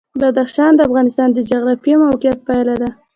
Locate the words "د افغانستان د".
0.75-1.39